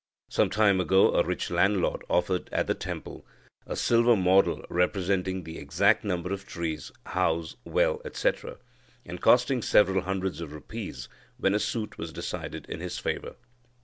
[0.29, 3.23] Some time ago, a rich landlord offered at the temple
[3.67, 8.57] a silver model representing the exact number of trees, house, well, etc.,
[9.05, 13.35] and costing several hundreds of rupees, when a suit was decided in his favour.